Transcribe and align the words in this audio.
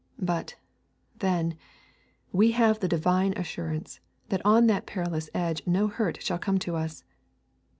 But, 0.23 0.55
then, 1.19 1.55
we 2.31 2.53
have 2.53 2.79
the 2.79 2.87
Divine 2.87 3.33
assurance 3.33 3.99
that 4.29 4.43
on 4.43 4.65
that 4.65 4.87
perilous 4.87 5.29
edge 5.35 5.61
no 5.67 5.89
hurt 5.89 6.23
shall 6.23 6.39
come 6.39 6.57
to 6.57 6.75
us. 6.75 7.03